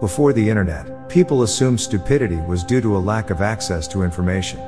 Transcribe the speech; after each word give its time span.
Before 0.00 0.32
the 0.32 0.48
internet, 0.48 1.08
people 1.08 1.42
assumed 1.42 1.80
stupidity 1.80 2.36
was 2.36 2.62
due 2.62 2.80
to 2.80 2.96
a 2.96 2.98
lack 2.98 3.30
of 3.30 3.40
access 3.40 3.88
to 3.88 4.04
information. 4.04 4.60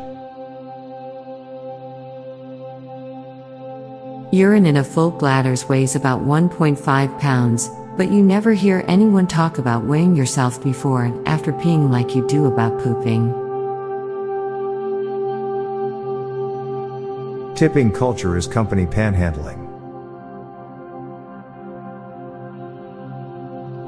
Urine 4.33 4.67
in 4.67 4.79
a 4.79 4.85
full 4.85 5.13
bladder 5.13 5.55
weighs 5.69 5.95
about 5.95 6.23
1.5 6.23 7.21
pounds, 7.21 7.71
but 7.97 8.11
you 8.11 8.25
never 8.25 8.53
hear 8.53 8.85
anyone 8.89 9.29
talk 9.29 9.59
about 9.59 9.85
weighing 9.85 10.17
yourself 10.17 10.61
before 10.65 11.05
and 11.05 11.29
after 11.29 11.53
peeing 11.53 11.91
like 11.91 12.17
you 12.17 12.27
do 12.27 12.47
about 12.47 12.83
pooping. 12.83 13.33
Tipping 17.55 17.93
culture 17.93 18.37
is 18.37 18.49
company 18.49 18.85
panhandling. 18.85 19.70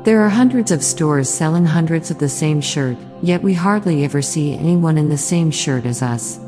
There 0.04 0.20
are 0.20 0.28
hundreds 0.28 0.72
of 0.72 0.82
stores 0.82 1.28
selling 1.28 1.64
hundreds 1.64 2.10
of 2.10 2.18
the 2.18 2.28
same 2.28 2.60
shirt, 2.60 2.96
yet 3.22 3.40
we 3.40 3.54
hardly 3.54 4.04
ever 4.04 4.20
see 4.20 4.52
anyone 4.52 4.98
in 4.98 5.08
the 5.08 5.16
same 5.16 5.52
shirt 5.52 5.86
as 5.86 6.02
us. 6.02 6.40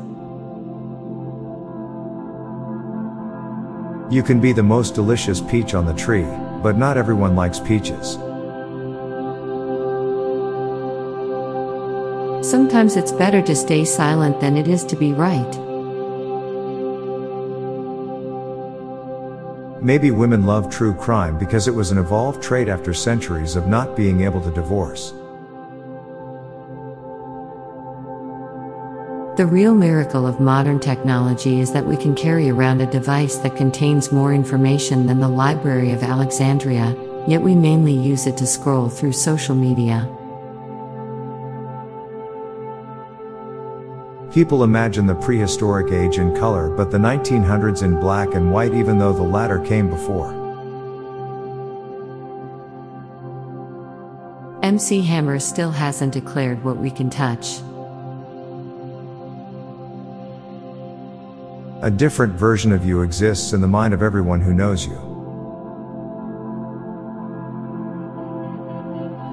You 4.13 4.23
can 4.23 4.41
be 4.41 4.51
the 4.51 4.61
most 4.61 4.93
delicious 4.93 5.39
peach 5.39 5.73
on 5.73 5.85
the 5.85 5.93
tree, 5.93 6.27
but 6.61 6.77
not 6.77 6.97
everyone 6.97 7.37
likes 7.37 7.61
peaches. 7.61 8.15
Sometimes 12.45 12.97
it's 12.97 13.13
better 13.13 13.41
to 13.41 13.55
stay 13.55 13.85
silent 13.85 14.41
than 14.41 14.57
it 14.57 14.67
is 14.67 14.83
to 14.83 14.97
be 14.97 15.13
right. 15.13 15.64
Maybe 19.85 20.09
women 20.09 20.47
love 20.47 20.71
true 20.71 20.95
crime 20.95 21.37
because 21.37 21.67
it 21.67 21.75
was 21.75 21.91
an 21.91 21.99
evolved 21.99 22.41
trait 22.41 22.67
after 22.69 22.91
centuries 22.91 23.55
of 23.55 23.67
not 23.67 23.95
being 23.95 24.21
able 24.21 24.41
to 24.41 24.49
divorce. 24.49 25.11
The 29.37 29.45
real 29.45 29.75
miracle 29.75 30.25
of 30.25 30.39
modern 30.39 30.79
technology 30.79 31.59
is 31.59 31.71
that 31.73 31.85
we 31.85 31.97
can 31.97 32.15
carry 32.15 32.49
around 32.49 32.81
a 32.81 32.89
device 32.89 33.35
that 33.37 33.57
contains 33.57 34.11
more 34.11 34.33
information 34.33 35.05
than 35.05 35.19
the 35.19 35.29
Library 35.29 35.91
of 35.91 36.01
Alexandria, 36.01 36.95
yet 37.27 37.43
we 37.43 37.53
mainly 37.53 37.93
use 37.93 38.25
it 38.25 38.37
to 38.37 38.47
scroll 38.47 38.89
through 38.89 39.11
social 39.11 39.53
media. 39.53 40.09
People 44.35 44.65
imagine 44.65 45.05
the 45.05 45.15
prehistoric 45.15 45.93
age 45.93 46.17
in 46.17 46.35
color 46.35 46.67
but 46.67 46.91
the 46.91 46.97
1900s 46.97 47.83
in 47.83 47.97
black 48.01 48.33
and 48.33 48.51
white 48.51 48.73
even 48.73 48.97
though 48.99 49.13
the 49.13 49.23
latter 49.23 49.59
came 49.59 49.89
before. 49.89 50.27
MC 54.61 55.01
Hammer 55.03 55.39
still 55.39 55.71
hasn't 55.71 56.11
declared 56.11 56.61
what 56.65 56.75
we 56.75 56.91
can 56.91 57.09
touch. 57.09 57.61
A 61.81 61.89
different 61.89 62.33
version 62.33 62.73
of 62.73 62.85
you 62.85 63.03
exists 63.03 63.53
in 63.53 63.61
the 63.61 63.69
mind 63.69 63.93
of 63.93 64.01
everyone 64.01 64.41
who 64.41 64.53
knows 64.53 64.85
you. 64.85 65.14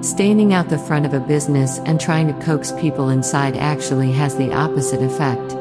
Standing 0.03 0.53
out 0.53 0.67
the 0.67 0.77
front 0.77 1.05
of 1.05 1.13
a 1.13 1.19
business 1.21 1.77
and 1.85 1.97
trying 1.97 2.27
to 2.27 2.45
coax 2.45 2.73
people 2.73 3.07
inside 3.07 3.55
actually 3.55 4.11
has 4.11 4.35
the 4.35 4.51
opposite 4.51 5.01
effect. 5.01 5.53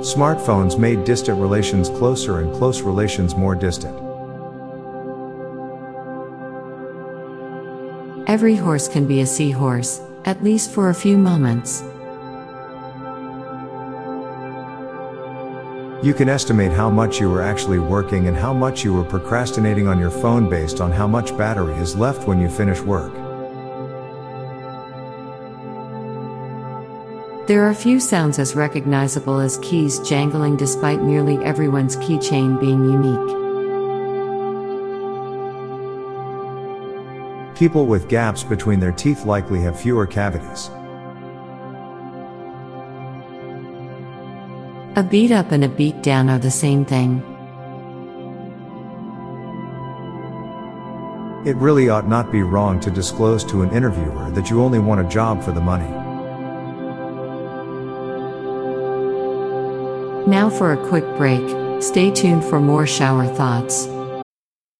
Smartphones 0.00 0.78
made 0.78 1.04
distant 1.04 1.38
relations 1.38 1.90
closer 1.90 2.40
and 2.40 2.50
close 2.54 2.80
relations 2.80 3.36
more 3.36 3.54
distant. 3.54 3.94
Every 8.26 8.56
horse 8.56 8.88
can 8.88 9.06
be 9.06 9.20
a 9.20 9.26
seahorse, 9.26 10.00
at 10.24 10.42
least 10.42 10.70
for 10.70 10.88
a 10.88 10.94
few 10.94 11.18
moments. 11.18 11.84
You 16.02 16.12
can 16.12 16.28
estimate 16.28 16.72
how 16.72 16.90
much 16.90 17.20
you 17.20 17.30
were 17.30 17.42
actually 17.42 17.78
working 17.78 18.26
and 18.26 18.36
how 18.36 18.52
much 18.52 18.82
you 18.82 18.92
were 18.92 19.04
procrastinating 19.04 19.86
on 19.86 20.00
your 20.00 20.10
phone 20.10 20.50
based 20.50 20.80
on 20.80 20.90
how 20.90 21.06
much 21.06 21.36
battery 21.38 21.74
is 21.76 21.94
left 21.94 22.26
when 22.26 22.40
you 22.40 22.48
finish 22.48 22.80
work. 22.80 23.14
There 27.46 27.62
are 27.62 27.72
few 27.72 28.00
sounds 28.00 28.40
as 28.40 28.56
recognizable 28.56 29.38
as 29.38 29.58
keys 29.58 30.00
jangling 30.00 30.56
despite 30.56 31.00
nearly 31.02 31.36
everyone's 31.44 31.96
keychain 31.98 32.60
being 32.60 32.84
unique. 32.84 33.38
People 37.56 37.86
with 37.86 38.08
gaps 38.08 38.42
between 38.42 38.80
their 38.80 38.90
teeth 38.90 39.24
likely 39.24 39.60
have 39.60 39.80
fewer 39.80 40.08
cavities. 40.08 40.68
A 44.94 45.02
beat 45.02 45.32
up 45.32 45.52
and 45.52 45.64
a 45.64 45.70
beat 45.70 46.02
down 46.02 46.28
are 46.28 46.38
the 46.38 46.50
same 46.50 46.84
thing. 46.84 47.22
It 51.46 51.56
really 51.56 51.88
ought 51.88 52.06
not 52.06 52.30
be 52.30 52.42
wrong 52.42 52.78
to 52.80 52.90
disclose 52.90 53.42
to 53.44 53.62
an 53.62 53.70
interviewer 53.70 54.30
that 54.32 54.50
you 54.50 54.62
only 54.62 54.78
want 54.78 55.00
a 55.00 55.08
job 55.08 55.42
for 55.42 55.52
the 55.52 55.62
money. 55.62 55.88
Now 60.30 60.50
for 60.50 60.72
a 60.72 60.88
quick 60.88 61.06
break. 61.16 61.82
Stay 61.82 62.10
tuned 62.10 62.44
for 62.44 62.60
more 62.60 62.86
shower 62.86 63.26
thoughts. 63.26 63.86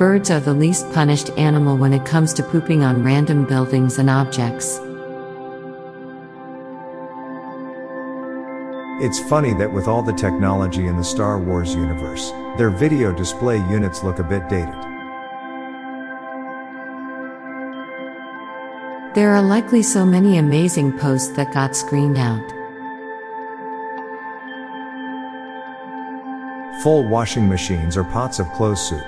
Birds 0.00 0.30
are 0.30 0.40
the 0.40 0.54
least 0.54 0.90
punished 0.94 1.28
animal 1.36 1.76
when 1.76 1.92
it 1.92 2.06
comes 2.06 2.32
to 2.32 2.42
pooping 2.42 2.82
on 2.82 3.02
random 3.02 3.44
buildings 3.44 3.98
and 3.98 4.08
objects. 4.08 4.78
It's 9.04 9.20
funny 9.28 9.52
that 9.58 9.70
with 9.70 9.86
all 9.86 10.00
the 10.00 10.14
technology 10.14 10.86
in 10.86 10.96
the 10.96 11.04
Star 11.04 11.38
Wars 11.38 11.74
universe, 11.74 12.30
their 12.56 12.70
video 12.70 13.12
display 13.12 13.58
units 13.68 14.02
look 14.02 14.20
a 14.20 14.24
bit 14.24 14.48
dated. 14.48 14.72
There 19.14 19.32
are 19.34 19.42
likely 19.42 19.82
so 19.82 20.06
many 20.06 20.38
amazing 20.38 20.96
posts 20.96 21.36
that 21.36 21.52
got 21.52 21.76
screened 21.76 22.16
out. 22.16 22.50
Full 26.82 27.06
washing 27.06 27.46
machines 27.46 27.98
or 27.98 28.04
pots 28.04 28.38
of 28.38 28.50
clothes 28.52 28.80
soup. 28.80 29.04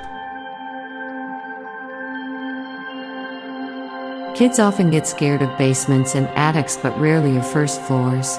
Kids 4.34 4.58
often 4.58 4.88
get 4.88 5.06
scared 5.06 5.42
of 5.42 5.58
basements 5.58 6.14
and 6.14 6.26
attics 6.28 6.78
but 6.78 6.98
rarely 6.98 7.36
of 7.36 7.46
first 7.46 7.82
floors. 7.82 8.38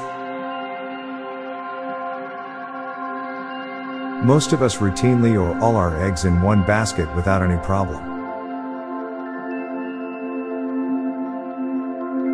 Most 4.25 4.53
of 4.53 4.63
us 4.63 4.77
routinely 4.77 5.39
or 5.39 5.55
all 5.61 5.75
our 5.75 5.95
eggs 6.03 6.25
in 6.25 6.41
one 6.41 6.63
basket 6.63 7.13
without 7.15 7.43
any 7.43 7.61
problem. 7.63 8.01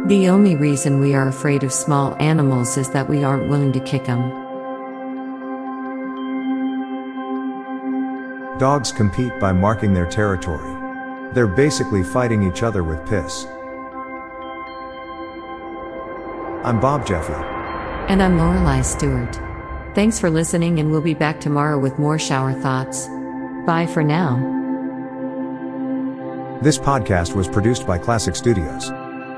The 0.07 0.29
only 0.29 0.55
reason 0.55 1.01
we 1.01 1.13
are 1.13 1.27
afraid 1.27 1.63
of 1.63 1.73
small 1.73 2.15
animals 2.21 2.77
is 2.77 2.89
that 2.91 3.09
we 3.09 3.25
aren't 3.25 3.49
willing 3.49 3.73
to 3.73 3.79
kick 3.81 4.05
them. 4.05 4.21
Dogs 8.57 8.93
compete 8.93 9.37
by 9.39 9.51
marking 9.51 9.93
their 9.93 10.09
territory. 10.09 10.68
They're 11.33 11.47
basically 11.47 12.03
fighting 12.03 12.43
each 12.43 12.63
other 12.63 12.83
with 12.83 13.07
piss. 13.07 13.45
I'm 16.65 16.79
Bob 16.79 17.05
Jeffy. 17.05 17.33
And 18.11 18.21
I'm 18.21 18.37
Lorelei 18.37 18.81
Stewart. 18.81 19.39
Thanks 19.95 20.19
for 20.19 20.29
listening, 20.29 20.79
and 20.79 20.91
we'll 20.91 21.01
be 21.01 21.13
back 21.13 21.39
tomorrow 21.39 21.77
with 21.77 21.99
more 21.99 22.19
shower 22.19 22.53
thoughts. 22.53 23.07
Bye 23.65 23.87
for 23.91 24.03
now. 24.03 24.37
This 26.61 26.77
podcast 26.77 27.35
was 27.35 27.47
produced 27.47 27.87
by 27.87 27.97
Klassic 27.97 28.35
Studios. 28.35 28.91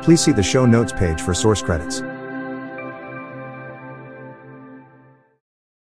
Please 0.03 0.21
see 0.21 0.31
the 0.31 0.41
show 0.41 0.65
notes 0.65 0.91
page 0.91 1.21
for 1.21 1.33
source 1.33 1.61
credits. 1.61 2.01